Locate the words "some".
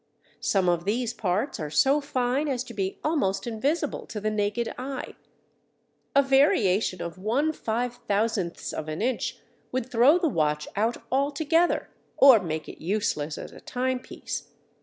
0.39-0.67